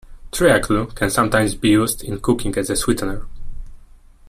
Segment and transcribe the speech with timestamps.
[0.31, 3.23] Treacle can sometimes be used in cooking as a sweetener